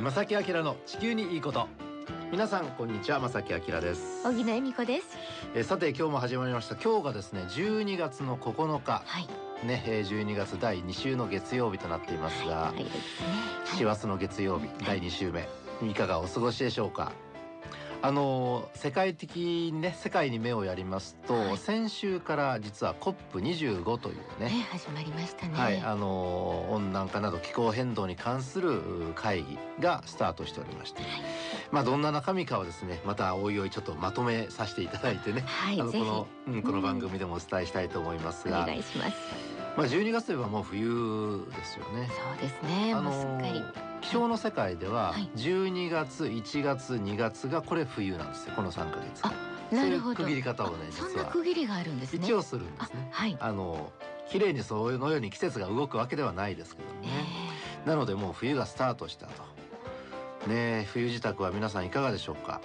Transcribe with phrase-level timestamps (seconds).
[0.00, 1.66] 正木明の地球にいいこと。
[2.30, 3.18] 皆さんこんにちは。
[3.20, 4.22] 正木明です。
[4.22, 5.06] 小木野恵美子です。
[5.54, 6.76] えーさて今日も始まりました。
[6.76, 9.02] 今日がですね12月の9日。
[9.04, 9.66] はい。
[9.66, 13.00] ねえー12月第2週の月曜日となっていますが、はい、ですね。
[13.76, 15.48] 師走の月曜日第2週目
[15.88, 17.12] いかがお過ごしでしょうか？
[18.00, 21.56] あのー世界的にね世界に目をやりますと、はい。
[21.56, 25.58] 先週から実は COP25 というねね始まりましたね。
[25.58, 31.02] はい、あのー温暖化など気候変動に関するう会議がスタートしておりまして、
[31.72, 39.16] まあどんな中身かはですねまたおいおいちょっとまとめさせていただいてね、 はいあのこの、うん、この番組でもお伝えしたいと思いますおが、願いします。
[39.76, 42.08] まあ12月といえばもう冬ですよね。
[42.08, 42.94] そうですね。
[42.94, 45.28] もうすっかり気象の世界でははい。
[45.36, 49.20] 12月1月2月がこれ冬なんですよこの3ヶ月。
[49.22, 49.32] あ
[49.74, 50.16] なるほど。
[50.16, 52.20] 区切り方をねあそん実はな区切りがあるんですね。
[52.24, 53.08] 一応するんであすね。
[53.10, 53.36] はい。
[53.38, 53.92] あの
[54.30, 57.12] 綺麗にそのように季節が動くわけではないですけどえね、
[57.86, 59.42] なのでもう冬がスタートしたと。
[60.46, 62.60] ねえ冬支度は皆さんいかがでしょうか？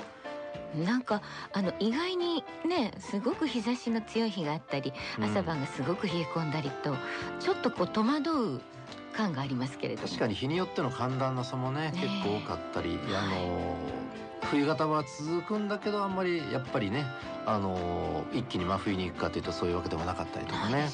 [0.78, 6.96] ーなんかあの意外にねすごく日差しの強い日があったりうん朝晩がすごく冷え込んだりと、
[7.40, 8.62] ちょっとこう戸惑う
[9.14, 10.08] 感がありますけれども。
[10.08, 13.78] 確かに日によっての寒暖の差もね結構多かったり、はいあの
[14.52, 17.06] 冬型は続くんだけどあんまりやっぱりね
[17.46, 20.90] あの一気に真冬に行くかというとそういうわけでもなかったりとかね。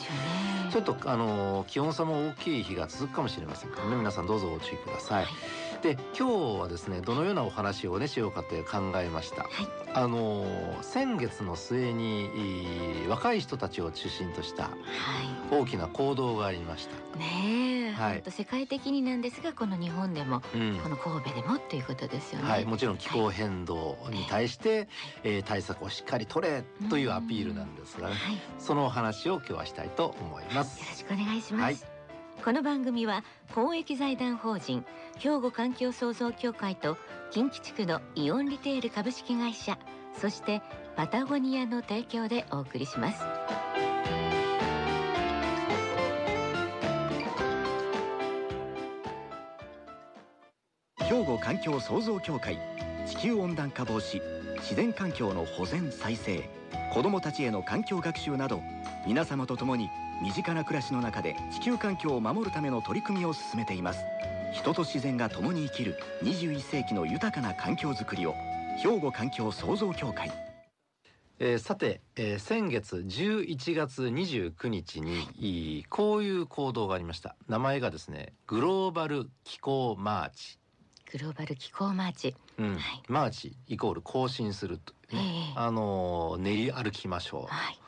[0.71, 3.95] ちょっとあの気温差も大きい日が続くかもしれませんからね。
[3.95, 5.23] 皆さんどうぞご注意ください。
[5.23, 5.33] はい
[5.81, 9.43] で今日はですねどのようなお話をねしようかって考えました。
[9.43, 9.51] はい。
[9.91, 10.45] あの
[10.81, 14.69] 先月の末にえー若い人たちを中心としたは
[15.51, 16.95] 大きな行動がありました。
[17.17, 18.23] いねえ、はい。
[18.29, 20.79] 世界的になんですがこの日本でもうん。
[20.83, 22.49] この神戸でもっていうことですよね。
[22.49, 24.87] はい、もちろん気候変動に対して、
[25.23, 30.79] えー対策をしっかり取れというアピールなんですが、ね、はい、よそのお話を今日はしたいと思います。
[30.79, 31.98] ろしくお願いします。
[32.43, 33.23] この番組は
[33.53, 34.85] 公益財団法人
[35.17, 36.97] 兵庫環境創造協会と
[37.31, 39.77] 近畿地区のイオンリテール株式会社
[40.19, 40.61] そして
[40.95, 43.19] パタゴニアの提供でお送りします。
[51.09, 52.57] 兵庫環境創造協会
[53.05, 54.21] 地球温暖化防止
[54.57, 56.47] 自然環境の保全再生
[56.93, 58.61] 子どもたちへの環境学習など
[59.05, 59.89] 皆様と共に
[60.21, 64.03] 身近な暮らしの中で地球環境を守るための取り組みを進めています。
[64.53, 68.33] 人と自然が共に生きる21世紀の豊かな環境づくりを
[68.81, 70.31] 兵庫環境創造協会。
[71.41, 77.35] えーさて、えー先月11月29日にこういう行動がありました。
[77.47, 80.59] 名前がですねグローバル気候マーチ、
[81.13, 82.35] グローバル気候マーチ。
[82.57, 82.73] うん。
[82.73, 83.03] はい。
[83.07, 85.53] マーチイコール行進するというね、ええ。
[85.55, 87.53] あのー練り歩きましょう。
[87.53, 87.79] はい。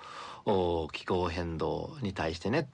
[0.45, 2.67] お気候変動に対してね、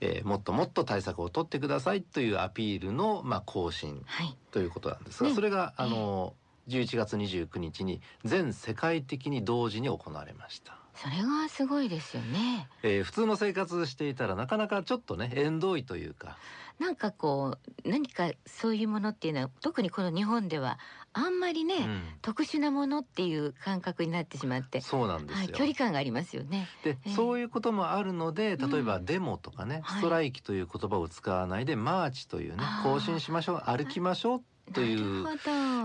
[0.00, 4.36] えーもっともっと対策を取ってくださいというアピールの、まあ、行進はい。
[4.50, 6.34] ということなんですが、ねそれがあの
[6.68, 10.76] 11月29日に全世界的に同時に行われました。
[10.94, 12.68] それがすごいですよね。
[12.82, 16.36] えー普通の生活していたらなかなかちょっとね縁遠いというか
[16.78, 20.78] なんかこう何かそういうものっていうのは特にこの日本では
[21.14, 22.02] あんまりね、うん。
[22.22, 25.38] 特殊なものっていう感覚になってしまって、そうなんですよ。
[25.38, 26.68] はい、距離感がありますよね。
[26.84, 27.10] で、ええ。
[27.10, 30.00] そういうこともあるので例えばうんデモとかね、はい。
[30.00, 35.26] ストライキという言葉を使わないでマーチというね更新しましょう歩きましょうという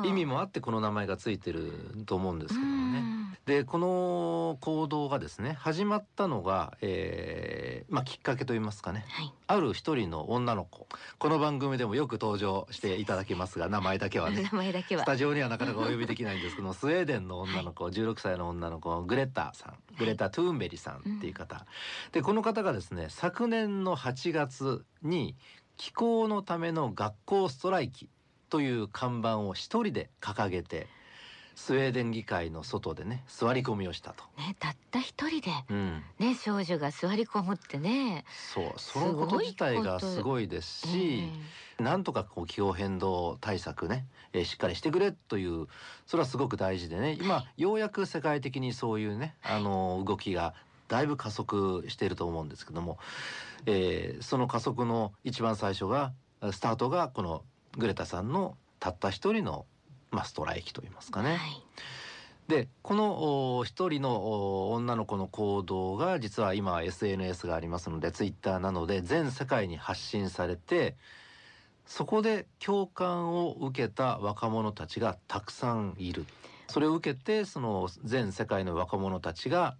[0.05, 1.71] 意味もあってこの名前がついてる
[2.05, 3.16] と思うんですけどもね。
[3.47, 9.05] うんでこの行動がですね始まったのが、えーまあ、きっかけといいますかね。
[9.07, 9.33] はい。
[9.47, 10.87] ある一人の女の子。
[11.17, 14.43] この番組でもよく登場していただきますが名前だけはね。
[14.51, 15.03] 名前だけは。
[15.03, 15.05] ス。
[15.05, 19.75] タジオにはなかなかお呼びできないんですけども スウェーデンの女の子、16歳の女の子グレタさん。
[19.97, 21.65] グレタ・トゥーンベリさんっていう方、
[22.11, 25.35] でこの方がですね昨年の8月に
[25.77, 28.09] 気候のための学校ストライキ
[28.49, 30.87] という看板を一人で掲げて
[31.57, 34.23] スウェーデン議会の外でね座り込みをしたと。
[34.37, 38.25] ね、たった一人でうん、ね少女が座り込むってね。
[38.53, 41.23] そうそのこと自体がすごいですし、
[41.79, 45.67] えなんとかこう気候変動対策ね、えーしっかりしてくれという
[46.05, 50.53] それはすごく大事でね今ようやく世界的にそういうねあの動きが
[50.87, 52.99] だいぶ加速していると思うんですけども、
[53.65, 56.13] えーその加速の一番最初が
[56.51, 57.43] スタートがこの
[57.75, 59.65] グレタさんのたった一人の、
[60.11, 61.35] まあ、ストライキといいますかね。
[61.35, 61.63] はい。
[62.47, 64.15] でこのお一人の
[64.69, 70.95] お女の子の行動が実は今は SNS がありますのでツイッターなので全世界に発信されて
[71.85, 76.25] そこで共感を受けた若者たちがたくさんいる
[76.69, 79.75] それを受けてその全世界の若者たちが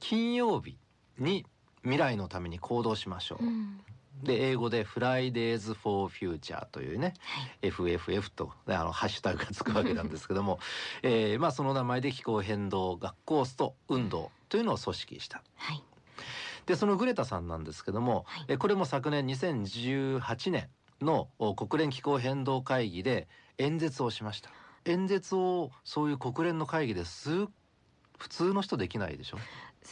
[0.00, 0.78] 金曜日
[1.18, 1.44] に
[1.82, 3.80] 未来のために行動しましょう、うん
[4.22, 7.68] で英語で Fridays for Future というねはい。
[7.68, 10.58] FFF とねあのハッシュタグがつくわけなんですけども、
[11.02, 15.42] えーまあその名前で気候変動学校スト運動というのを組織した。
[15.56, 15.82] はい。
[16.66, 20.68] でそのグレタさんなんですけども、はいえこれも昨年2018年
[21.00, 23.28] のお国連気候変動会議で
[23.58, 24.50] 演説をしました
[24.84, 27.46] 演説をそういう国連の会議です
[28.18, 29.38] 普通の人できないでしょ？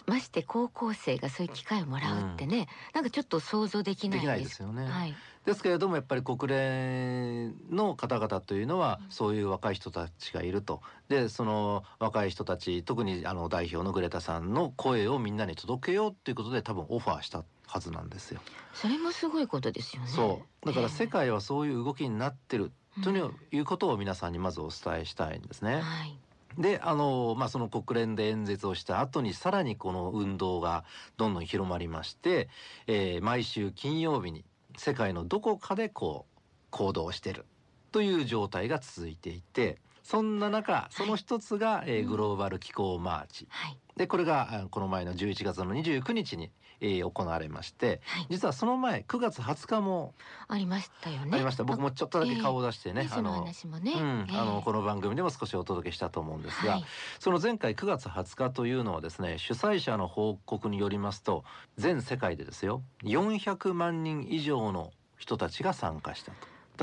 [0.06, 5.14] まして高校生がそういう機会をもらうってね、なんかちょっと想像できないできないですよね、はい。
[5.44, 18.40] ですけれどもやっぱり国連の方々というのはうんそういう若い人たちがいるとでその若い人たち特にあの代表のグレタさんの声をみんなに届けようっていうことで多分オファーしたはずなんですよ。
[18.74, 20.08] それもすごいことですよね。
[20.08, 25.80] そうだから世え界はそういう動きになってるえということを皆さんにまずお伝えしたいんですね。
[25.80, 26.18] はい。
[26.58, 30.84] であの、まあ、その国連で演説をした後にさらにこの運動が
[31.16, 32.48] どんどん広まりまして、
[32.86, 34.44] えー毎週金曜日に
[34.76, 37.44] 世界のどこかでこう行動してる
[37.92, 43.78] という状態が続いていてそんな中その一つが、えーうんグローバル気候マーチはい。
[43.96, 48.26] でこれがあこの前の11月の29日に、えー行われましてはい。
[48.30, 50.14] 実はその前9月20日も
[50.46, 51.30] ありましたよね。
[51.32, 53.94] ありました、僕もちょっとだけ顔を出してね、ね、その話もね。
[53.96, 56.84] うん、ええあのこの番組でも少しお届けしたと思うんですが、はい。
[57.18, 61.42] その前回9月20日というのはですね主催者の報告によりますと
[61.78, 66.32] 全世界でですよ400万人以上の人たちが参加した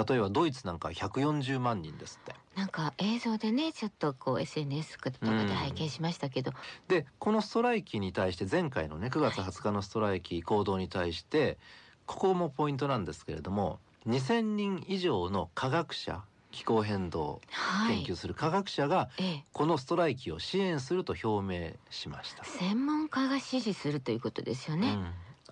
[0.04, 6.52] と例えばドイツなんか140万人ですってなんか映像でね、ちょっとこう SNS とかで拝見しましたけど。
[6.88, 11.58] でこのストライキに対して前回のね9月20日のストライキ行動に対して
[12.06, 18.04] ここもポイントなんですけれども2,000人以上の科学者気候変動はい。
[18.04, 19.46] 研究する科学者がええ。
[19.52, 22.44] このストライキを支援すると表明しました。
[22.44, 25.00] 専門家が支持するということですよね。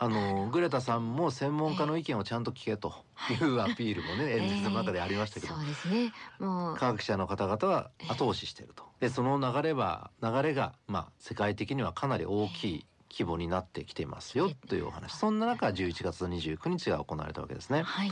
[0.01, 2.93] うんあのグレタさんも専門家の意見をちゃんと聞けと
[3.29, 6.11] いうアピールもね、 演説の中でありましたけど、そうですね。
[6.39, 6.75] もう。
[6.75, 8.83] 科学者の方々は後押ししていると。
[8.99, 15.13] でその流れは流れがまあ世界的にはかなり大きい規模になってきていますよというお話。
[15.13, 17.83] そんな中11月29日が行われたわけですね。
[17.83, 18.11] はい。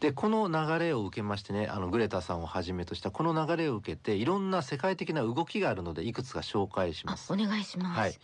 [0.00, 7.36] でこの流れを受けましてねあのグレタさんをはじめとしたこの流れを受けていろんな世界的な動きがあるのでいくつか紹介しますあお。
[7.36, 8.00] 願いします。
[8.00, 8.18] はい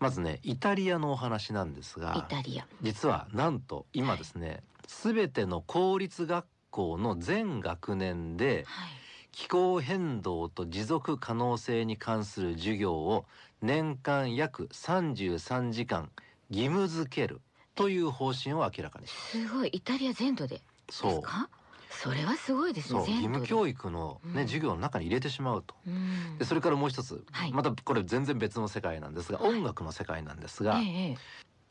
[0.00, 2.66] まずねイタリアのお話なんですがイタリア。
[2.82, 8.90] 実はなんと今ですね、すべての公立学校の全学年ではい。
[9.30, 13.24] 気候変動と持続可能性に関する授業を
[13.60, 16.10] 年間約33時間
[16.50, 17.40] 義務付ける
[17.76, 21.48] という方針を明らかにしますごいイタリア全土でですそうか？
[22.00, 23.00] それはすごいですね。
[23.00, 24.46] 義務教育の、ねうん。
[24.46, 25.74] 授業の中に入れてしまうと。
[25.84, 26.38] うん。
[26.38, 27.52] でそれからもう一つ、はい。
[27.52, 29.50] またこれ全然別の世界なんですが、はい。
[29.50, 31.16] 音楽の世界なんですが、えええ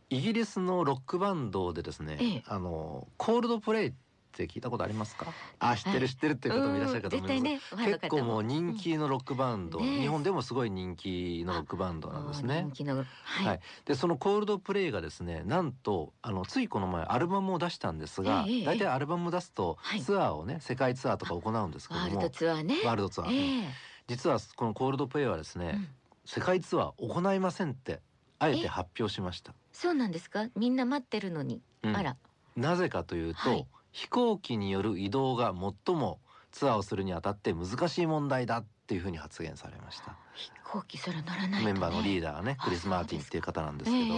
[0.09, 2.44] イギリスのロックバンドでですね、ええ。
[2.45, 3.94] あのコールドプレイっ
[4.38, 5.25] て聞いたことありますか？
[5.60, 7.86] あ、知ってる知ってるっていう方もいらっしゃるかと思います。
[7.86, 12.72] 結構もう人気のロックバンド、日本でもすごい人気のロックバンドなんですね人。
[12.72, 13.04] 気のは
[13.42, 22.75] い、はい、でそのコールドプレイがですねなんとあのついこの前アルバムを出したんですが、ええ大体アルバム出すとはいツアーをね世界ツアーとか行うんですけどもワールドツアーね。
[22.86, 23.68] ワールドツアー、ええ
[24.07, 25.88] 実はこのコールドプレイはですね、うん
[26.30, 28.01] 世界ツアー行いませんって
[28.38, 29.54] あえて発表しました。
[29.72, 30.48] そうなんですか？
[30.57, 31.62] みんな待ってるのに。
[31.84, 32.18] うんあら。
[32.57, 33.66] なぜかというと、はい
[33.98, 36.20] 飛行機による移動が最も
[36.51, 40.16] ツアーをするにあたって難しい問題だっていうふうに発言されました。
[40.36, 41.66] 飛行機それ乗らないと、ね。
[41.66, 44.13] メンバーのリーダダーねあクリス・マーティンっていう方なんですけど、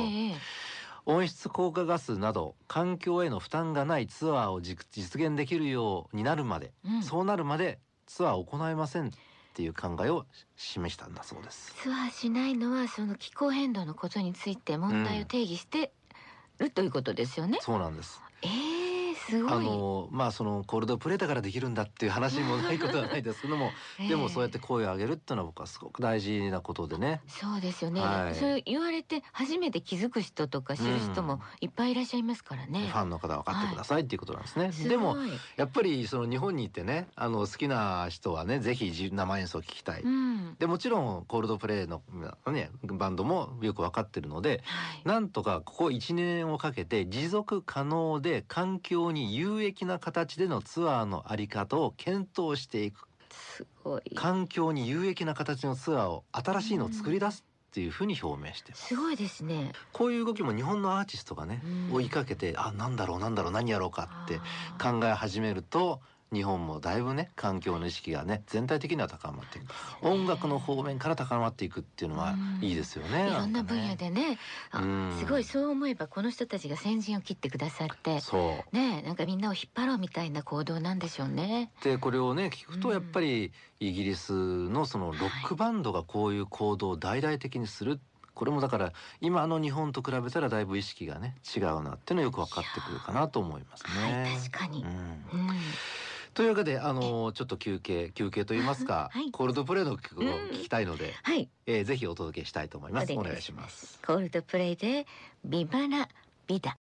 [1.06, 9.10] 温室効果ガスなど環境への負担がないツアーを実実現できるようになるまで、うんそうなるまでツアーを行いませんっ
[9.54, 10.26] ていう考えを
[10.58, 11.74] 示したんだそうです。
[11.82, 15.94] ツアーしないのはその気候変動のことについて問題を定義して
[16.58, 17.60] るということですよね。
[17.62, 18.22] そうなんです。
[19.32, 19.54] ええすごい。
[19.54, 27.22] あのまあそのコールドプレイだからできるんだっていう話もないことはないですけども、 ええでもそうやって声を上げるっていうのは僕はすごく大事なことでね。
[27.28, 32.88] そうですよね、はいそれ言われて初めて気づく人とか知る人もいっぱいいらっしゃいますからね。
[32.88, 34.72] ファンの方は分かってくださいっていうことなんですね。
[34.88, 35.18] でも
[35.56, 40.02] やっぱりその日本に行ってねあの好きな人はねぜひ自生演奏を聞きたい。
[40.02, 42.02] うん、でもちろんコールドプレイの、
[42.48, 54.02] ね、バンドもよく分かってるのではい、なんとかここ1年をかけて持続可能で環境に有益な形でのツアーのあり方を検討していくすごい。
[54.16, 59.74] 環境に有益な形のツアーを新しいのを作り出すっていうふうに表明してますすごいですね。
[59.94, 64.40] こういう動きも日本のアーティストがね、うん追いかけてあなんだろうなんだろう何やろうかって
[64.82, 69.74] 考え始めると日本もだいぶね環境の意識がね全体的には高まっていく。
[70.02, 72.64] 音楽の方面から高まっていくっていうのはうん。
[72.64, 73.30] いいですよね。
[73.30, 74.38] いろんな分野でね
[75.20, 78.76] すごいそう思えばこの人たちが先陣を切ってくださってそう。
[78.76, 81.72] ねなんかみんなを引っ張ろうみたいな行動なんでしょうね。
[81.84, 88.00] でこれをね聞くうんとやっぱりイギリスのそのロックバンドがこういう行動を大々的にする。
[88.36, 94.22] これもだから今の日本と比べたらだいぶ意識がね違うなっていうのはよく分かってくるかなと思いますね。
[94.22, 94.82] はい確かに。
[94.84, 94.90] うん。
[95.34, 95.59] うん
[96.40, 103.12] というわけであのちょっと休憩休憩と言いますか、はいコールドプレイの曲を聞きたいので、はいえーぜひお届けしたいと思います。
[103.12, 104.00] お願いします。。
[104.08, 105.06] コールドプレイで
[105.44, 106.08] ビバラ
[106.48, 106.78] ビダ。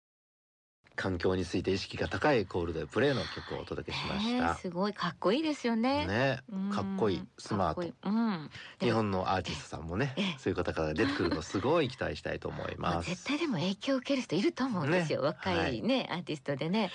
[0.95, 4.57] 環境について意識が高いコールドプレイの曲をお届けしましねた。
[4.57, 6.07] すごいかっこいいですよね。
[6.07, 8.51] ねうんかっこいいスマートいいうん。
[8.81, 13.09] 日本のアーティストさんもねええそういう方から出てくるのすごい期待したいと思います。
[13.09, 15.23] 絶対でも影響を受ける人いると思うんですよ。
[15.23, 16.91] ね若いね、アーティストでね。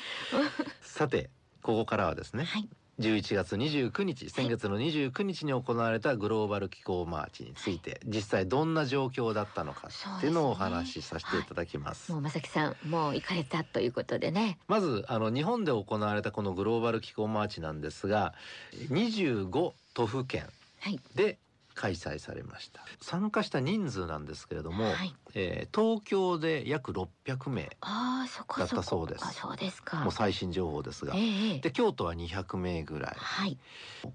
[0.84, 2.70] さてここからはですねはい。
[3.00, 9.88] 11月29日先月の29日に行われたグローバル気候マーチについて実際どんな状況だったのか
[10.18, 12.12] っていうのをお話しさせていただきます。
[12.12, 14.60] もうまさきさんもう行かれたということでね。
[14.68, 18.34] まずあの日本で行われたこのグローバル気候マーチなんですが
[18.90, 20.46] 25都府県
[20.80, 21.00] はい。
[21.16, 21.40] で
[21.76, 25.16] 開催されました参加した人数なんですけれども、はい。
[25.34, 27.70] えー東京で約600名。
[28.58, 29.98] だったそうですあそうですか。
[30.02, 33.58] もう最新情報ですがええええで京都は200名ぐらいはい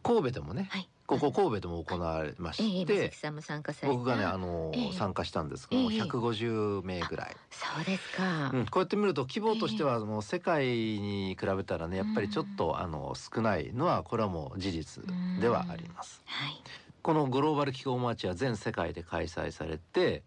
[0.02, 0.88] 神戸でもねはい。
[1.06, 3.96] ここ神戸でも行われまええしてまさきさんも参加された。
[3.96, 8.50] 僕がねあのええ参加したんですけどもええ150名ぐらい、そうですか。
[8.52, 15.04] うん、こうやって見ると規模としてはもう世界に比べたらねやっぱりちょっとあの少ないのはこれはもう事実
[15.40, 16.20] ではあります。
[16.24, 16.60] はい。
[17.06, 20.24] このグローバル気候マーチは全世界で開催されて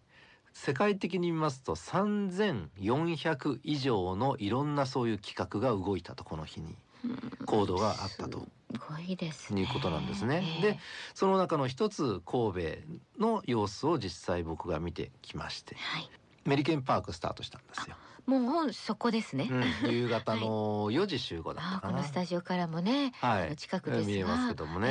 [0.54, 9.60] 世界的に見ますと3400以上のいろんなそういう企画が動いたとこの日にうん行動があったとすごいですね。
[9.60, 10.42] いうことなんですね。
[10.42, 10.78] ええで
[11.12, 12.78] その中の一つ神
[13.18, 16.08] 戸の様子を実際僕が見てきましてはい。
[16.46, 17.96] メリケンパークスタートしたんですよ。
[18.26, 19.48] もうそこですね。
[19.84, 21.88] うん、夕方の 4時集合だったかな。
[21.88, 24.88] あーこのスタジオからもね、はい、近くですが見えますけどもね。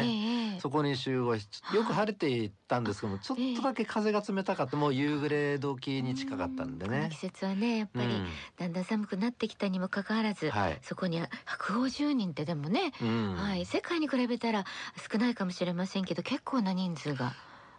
[0.54, 7.16] ええそこに集合しよく晴れていたんですけどもちょっとだけ風が冷たかったもう夕暮れ時に近かったんでねうこの季。
[7.18, 10.80] 節はねやっぱりうんだんだん寒くなってきたにもかかわらず、はい。
[10.82, 14.66] そこに150人ってでもね、うんはい世界に比べたら
[15.12, 17.34] 少ないかもしれませんけど結構な人数が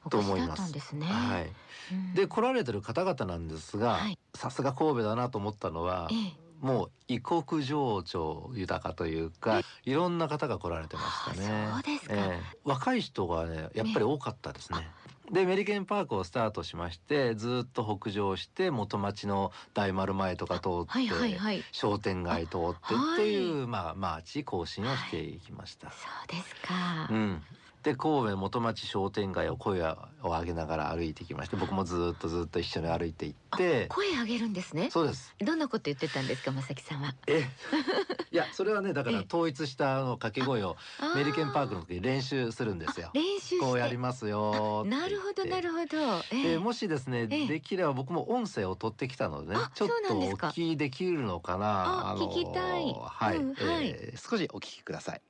[0.05, 1.07] お越しだったんですね。
[1.07, 1.47] はい。
[1.93, 11.03] うんで来られてる方々なんですがはい、さすが神戸だなと思ったのはえ、えもう異国情緒豊かというか、いろんな方が来られてま
[11.35, 11.69] したね。
[11.73, 14.87] あそうですかええ若い人がねやっぱり多かったですね。
[15.33, 21.65] でメリケンパークをスタートしましてずっと北上して元町の大丸前とか通って、はいはいはい。
[21.73, 25.91] 商店街通ってあっていう、まあマーチ更新をしていきました。
[25.91, 27.09] そうですか。
[27.11, 27.43] うん。
[27.83, 34.91] で神戸元町商店街を声を上げながら歩いてきまして僕もずっとずっと一緒に歩いていって声上げるんですね。
[34.91, 35.35] そうです。
[35.41, 37.15] どんなこと言ってたんですか、まさきさんは？
[37.27, 37.49] え
[38.31, 39.27] いやそれはねだからええ。
[39.27, 43.11] 統一したあの掛け声をあメリケンパークの時に練習するんですよ。
[43.15, 43.65] 練習して。
[43.65, 46.23] こうやりますよなるほどなるほど。
[46.33, 47.47] えでもしですね、ええ。
[47.47, 52.95] できれば僕も音声を取ってきたのでねあちょっとお聞きできるのかなあ聞きたい。
[52.95, 53.89] はい、うんはい。
[53.89, 55.23] えー少しお聞きください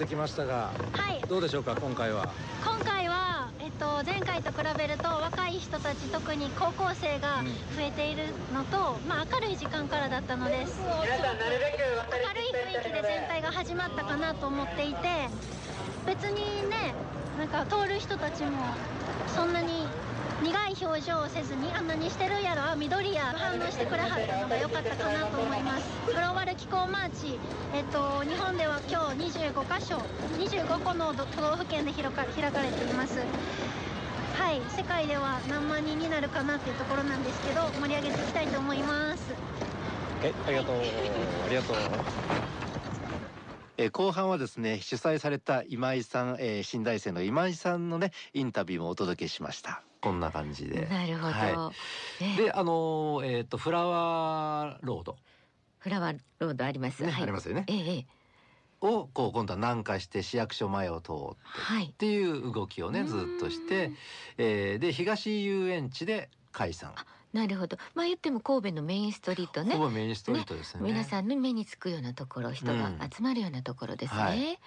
[0.00, 2.32] できましたがはい、どうでしょうか今回は？
[2.64, 7.42] 今回は、えっと、前回と比べると若い人たち特に高校生が
[7.76, 10.80] 増えているのと、まあ、明るい時間からだったのです。
[10.80, 11.84] 皆さんなるべく
[12.16, 15.28] 明るい雰囲気で全体が始まったかなと思っていて
[16.06, 16.94] 別にね
[17.38, 18.50] なんか通る人たちも
[19.28, 19.86] そんなに
[20.40, 22.74] 苦い表情をせずにあんなにしてるやろ。
[22.74, 25.84] 緑や反応してくれはったのが良かったかなと思います。
[26.06, 27.38] グローバル気候マーチ、
[27.74, 29.96] えっと、日本では今日25カ所
[30.38, 33.18] 25個の都道府県で開か開かれています。
[33.18, 34.62] はい。
[34.70, 39.22] 世界では何万人になるかなっていうところなんですけど盛り上げていきたいと思います。
[40.22, 40.76] えありがとう。
[40.76, 41.76] ありがとう。
[43.76, 49.82] え後半はですね主催された今井さん、えー新大生の今井さんのねインタビューもお届けしました。
[50.00, 50.86] こんな感じで。
[50.86, 51.72] なるほど、は
[52.20, 52.42] ええ。
[52.44, 55.16] であのえっ、とフラワーロード、
[55.78, 57.22] フラワーロードあります、ねはい。
[57.22, 57.64] ありますよね。
[57.68, 58.06] ええええ。
[58.80, 63.96] をこう今度は南下して市役所前を通ってはいっていう動きをねずっとしてうん、
[64.38, 66.94] えーで東遊園地で解散。
[67.32, 67.76] なるほど。
[67.94, 69.74] まあ言っても神戸のメインストリートね。
[69.74, 70.80] ほぼメインストリートですね。
[70.82, 72.98] 皆さんの目につくようなところ人がうん。
[73.14, 74.42] 集まるようなところですね、はい。
[74.42, 74.58] え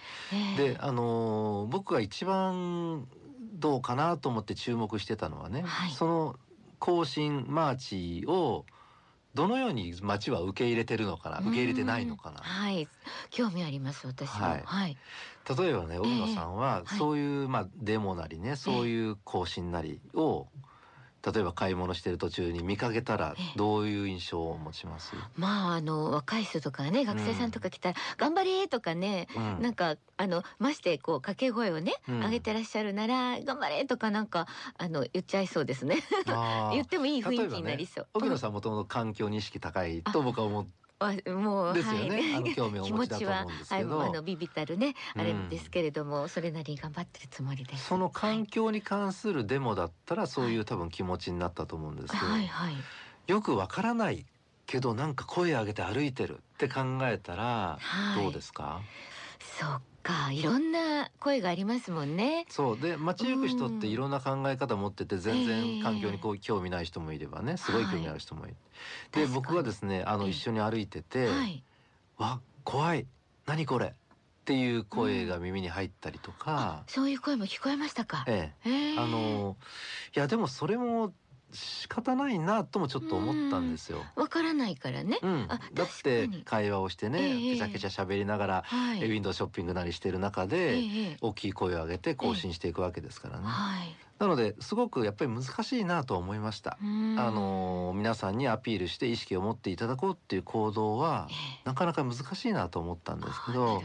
[0.58, 0.74] え。
[0.76, 3.06] であのー僕が一番
[3.64, 5.92] どうかなと思って注目してたのはね、はい。
[5.94, 6.36] その
[6.80, 8.66] 行進マーチを
[9.34, 12.42] どのように町は受け入れてるのかな受け入れてないのかな。
[12.42, 12.90] うんはい。
[13.30, 14.64] 興味あります私ははい。
[14.66, 14.98] はい、
[15.58, 17.00] 例えばね荻野さんははい。
[17.00, 20.48] そういう、まあ、デモなりねそういう行進なりを
[21.26, 23.58] 例えば買い物してる途中に見かけたらええ。
[23.58, 29.62] どういう印象を持ちます、まああの若い人とかね学生さんとか来たら「頑張れ!」とかねうん。
[29.62, 32.20] なんかあのましてこう掛け声をね、うん。
[32.20, 36.04] 上げてらっしゃるなら「頑張れ!」とかなんかあの言っちゃいそうですね。
[36.74, 38.08] 言ってもいい雰囲気になりそう。
[38.16, 42.10] 荻野さんもともと環境に意識高いと僕は思っあもうですよね。
[42.10, 42.36] はい。
[42.36, 43.98] あの興味をお気持ちだと思うんですけど。
[43.98, 44.96] はい、あのビビたるね。
[45.16, 45.22] うん。
[45.22, 47.76] あれですけれども、それなりに頑張ってるつもりで。
[47.78, 47.86] す。
[47.86, 52.76] その環境に関するデモだったらそういう多分気持ちになったと思うんですけど、はいはい。
[53.28, 54.26] よくわからない
[54.66, 58.24] けどなんか声上げて歩いてるって考えたらはい。
[58.24, 58.82] どうですか、
[59.60, 62.46] そっかいろんな声がありますもんね。
[62.50, 62.80] そう。
[62.80, 65.46] で街行く人っていろんな考え方持ってて全ええ。
[65.46, 68.56] 然環境にこう興味ない人もいればねすごい興味ある人もいる。
[68.56, 68.60] で
[69.12, 71.64] 確かに僕はですねあのええ一緒に歩いててはい
[72.18, 73.08] 「わ怖い。
[73.46, 73.92] 何これ」っ
[74.46, 78.26] ていう声が耳に入ったりとか、そういう声も聞こえましたか？
[78.28, 79.00] ええ。
[79.00, 79.56] あの
[80.16, 81.14] いやでもそれも
[81.54, 84.00] 仕方ないなともちょっと思ったんですよ。
[84.16, 85.20] わからないからね。
[85.22, 89.04] うんあ、だって会話をしてね、ええケチャケチャ喋りながら、はい。
[89.06, 93.46] ウィンドウショッピングなりしてる中えで、えええ大きい声を上げて更新していくわけですからね。
[93.46, 93.96] はい。
[94.20, 96.78] なのですごくやっぱり難しいなとは思いました。
[96.82, 101.36] あの皆さんにアピールして意識を持っていただこうっていう行動はええ。
[101.66, 103.82] なかなか難しいなと思ったんですけど。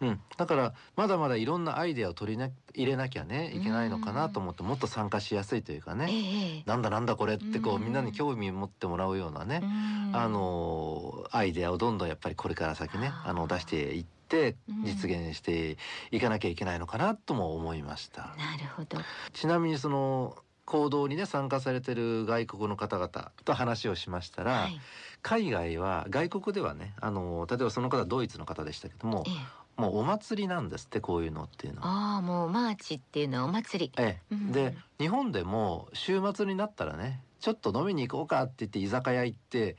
[0.00, 6.62] うん、だからまだまだいろんなアイデアを取りな入れなきゃねいけないのかなと思ってもっと参加しやすいというかえね、ええ。
[6.64, 7.84] なんだなんだこれってこううん。
[7.84, 10.16] みんなに興味持ってもらうようなね、うん。
[10.16, 15.76] あのアイデアをどんどんやっぱりこれから先ねあの出していってうん実現して
[16.10, 18.22] いかなきゃいけないのかなとも思いました。
[18.22, 18.98] なるほど。
[19.32, 24.80] ちなみにその行動にね参加されてる外国の方々と話をしましたら、はい。
[25.22, 31.86] 海外は外国ではねあの例えばその方ドイツの方でしたけどもええもうお祭りなんですってこういうのっていうのは。
[31.86, 33.92] ああもうマーチっていうのはお祭り。
[33.96, 39.76] ええうんで日本でも週末になったらねちょっと飲みに行こうかって言って居酒屋行って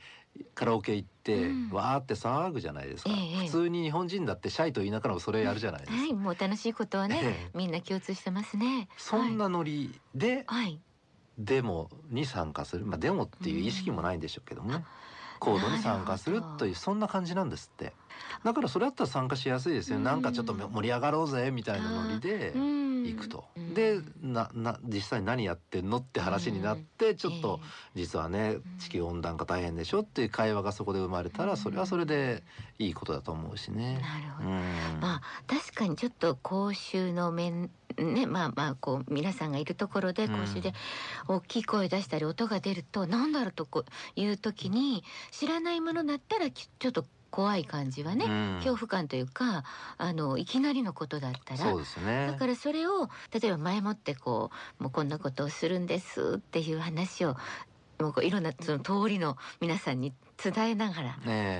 [0.54, 1.70] カラオケ行って、うん。
[1.70, 7.50] わーって騒ぐじゃないですか、ええ普通に日本人だってシャイと言いながらもそれやるじゃないですか、はいもう楽しいことはね、ええ。
[7.54, 8.88] みんな共通してますね。
[8.96, 10.64] そんなノリではい。
[10.64, 10.80] はい。
[11.38, 12.84] デモに参加する。
[12.84, 14.84] まあデモっていう意識もないんでしょうけどもね、
[15.38, 17.94] 行動に参加するというそんな感じなんですって。
[18.44, 20.04] だからそれだったら参加しやすいですよ、うん。
[20.04, 27.60] なんかちょっと盛り上がろうぜみたいなノリでうん行くと、うんでなな実際何やってんのって話になってちょっと、
[27.94, 31.48] 実はね地球温暖化大変でしょっていう会話がそこで生まれたうん。
[31.50, 32.42] らそれはそれで
[32.78, 33.94] いいことだと思うしええね。
[33.94, 34.04] なる
[34.36, 34.48] ほど。
[34.48, 34.60] うん。
[35.00, 40.40] まあ確かにちょっと公衆の面ねまあまあこう皆さんがいるところでうん。
[40.40, 40.72] 公衆で
[41.28, 43.84] 大きい声出したり音が出るとなんだろうとこ
[44.16, 48.54] ういう時に知らないものだったらきちょっと怖い感じはね、うん。
[48.56, 49.64] 恐怖感というか
[49.98, 52.26] あのいきなりのことだったらそうですね。
[52.26, 57.36] だからそれを例えば前もってこうもうこんなことをするんですっていう話を
[58.00, 61.18] もうこういろんなその通りの皆さんに伝えながら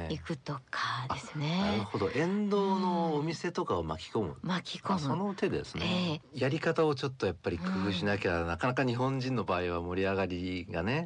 [0.09, 1.87] 行くとかですなるね。
[1.93, 2.11] ほど。
[2.15, 4.95] 沿道のお店とかを巻き込む、巻き込む。
[4.95, 11.05] あその手ですね、えやり方をちょっとやっぱり工夫しなきゃ、なかなか日本人の場合は盛り上がりがね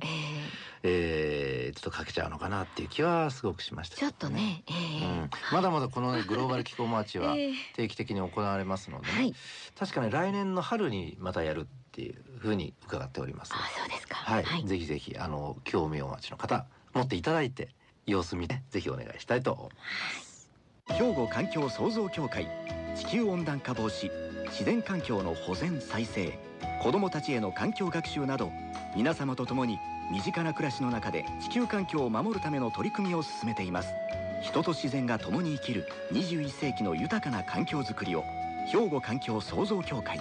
[0.84, 1.70] え、え。
[1.72, 4.62] ーちょっとかけちゃうのかなっていう気はすごくしましたけどーちょっとね。
[4.68, 9.34] えーうん、まだまだこの、ね、グローバル気候マーチは えー定期的に行われますので、はい。
[9.76, 13.52] 確かに来年の春にまたやるっていうふうに伺っております。
[13.54, 14.16] あ、そうですか。
[14.16, 14.66] はい、はい。
[14.66, 17.68] ぜひぜひあの興味をお待ちの方持っていただいて
[18.04, 20.50] 様子見てぜひお願いしたいと思います。
[20.88, 22.48] 兵庫環境創造協会
[22.96, 24.10] 地球温暖化防止
[24.46, 26.36] 自然環境の保全再生
[26.82, 28.50] 子どもたちへの環境学習など
[28.96, 29.78] 皆様と共に
[30.12, 33.94] 身近な暮らしの中で地球環境を守るための取り組みを進めています。
[34.42, 38.24] 人と自然が共に生きる21世紀の豊かな環境づくりを
[38.70, 40.20] 兵庫環境創造協会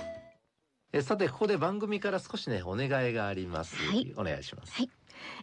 [0.95, 4.13] えさてここで番組から少しねお願いがあります、はい。
[4.15, 4.89] お願いします、はい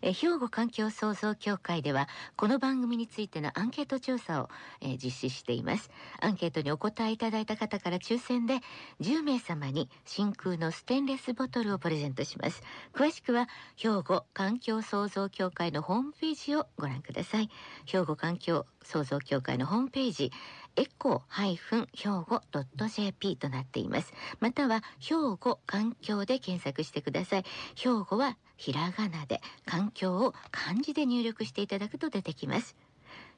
[0.02, 4.48] え兵庫環境創造協会ではこの番組についてのアンケート調査を、
[4.80, 5.90] えー実施しています。
[6.20, 8.60] アンケートにお答えいただいた方から抽選で
[9.00, 12.62] 10名様に真空のステンレスボトルをプレゼントします。
[12.92, 17.50] 詳しくは兵庫環境創造協会のホームページをご覧ください。
[17.86, 20.32] 兵庫環境創造協会のホームページ
[20.76, 22.42] エコー兵庫
[22.88, 24.12] .jp となっています。
[24.38, 27.44] または兵庫環境で検索してください。
[27.74, 32.76] 兵庫はひらがなで環境を漢字で入力していただくと出てきます。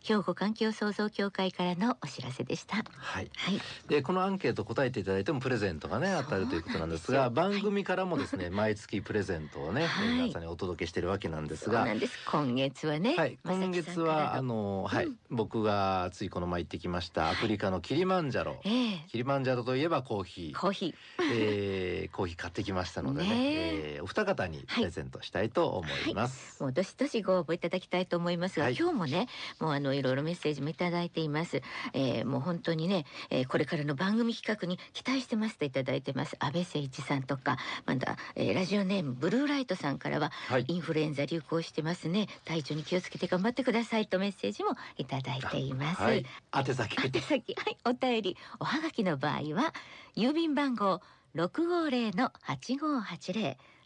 [0.02, 2.76] 兵庫環境創造協会からのお知らせでした。
[2.76, 3.30] はい。
[3.36, 3.60] はい。
[3.88, 10.08] でこのアンケート答えていただいてもプレゼントがね当たるということなんですが番組からもですね、毎月プレゼントをね、はい。
[10.08, 11.86] 皆さんにお届けしてるわけなんですが。
[12.06, 12.18] す。
[12.30, 15.06] 今月はね、はい、今月はあの、はい。
[15.06, 19.04] うん僕がついこの前行ってきましたアフリカのキリマンジャロ、ええ。
[19.08, 20.94] キリマンジャロといえばコーヒー、コーヒ
[21.32, 23.34] えー、コーヒー買ってきましたのでねね。
[23.34, 26.58] えーお二方にプレゼントしたいと思います。
[26.60, 28.76] ーもうどしどしご応募いただきたいと思いますが、はい。
[28.76, 29.28] 今日もね
[29.60, 36.36] もうあのいろいろメッセージもいただいています、えー、もう本当にね、えー、これからの番組企画に期待してますといただいてます。
[36.38, 42.28] 安倍誠一さんとかまだ、えー、ラジオネームブルーライトさんからははい、インフルエンザ流行してますね。
[42.44, 46.24] 体調に気をつけて頑張ってくださいとメッセージもいただいています、はい、
[46.54, 47.54] 宛先宛先。
[47.54, 47.76] はい。
[47.84, 48.36] お便り。
[48.60, 49.74] おはがきの場合は
[50.16, 51.00] 郵便番号
[51.34, 52.76] 六五零の八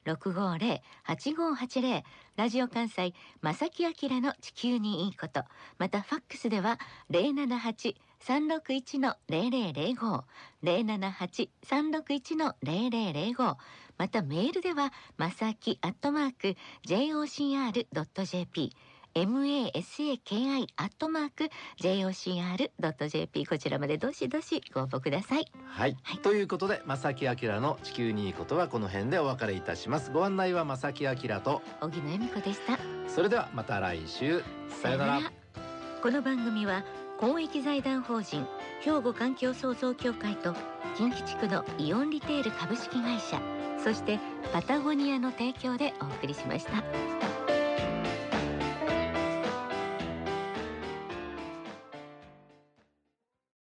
[0.06, 2.04] 六五零八五八零
[2.36, 5.42] ラジオ関西正木明の地球にいいこと。
[5.78, 6.78] またファックスでは
[7.10, 10.22] 零七八三六一の零零零五
[10.62, 13.56] 零七八三六一の零零零五。
[13.98, 16.54] またメールではまさきアットマーク
[16.86, 18.70] jocr.jp
[19.16, 21.48] ドット jp masaki アットマーク
[21.80, 25.50] jocr.jp こちらまでどしどしご応募ください。
[25.64, 26.18] はい、はい。
[26.18, 30.10] ということで正木明の地球にいいことはこの辺でお別れいたします。
[30.10, 31.62] ご案内は正木明と。
[31.80, 32.78] 荻野恵美子でした。
[33.08, 34.42] それではまた来週。
[34.82, 35.32] さよなら。
[36.02, 36.84] この番組は
[37.18, 38.46] 公益財団法人
[38.82, 40.54] 兵庫環境創造協会と
[40.94, 43.40] 近畿地区のイオンリテール株式会社
[43.82, 44.20] そして
[44.52, 47.55] パタゴニアの提供でお送りしました。